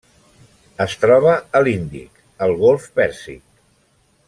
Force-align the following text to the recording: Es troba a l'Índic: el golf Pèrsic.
Es 0.85 0.95
troba 1.03 1.35
a 1.59 1.61
l'Índic: 1.67 2.23
el 2.47 2.57
golf 2.65 2.89
Pèrsic. 2.99 3.45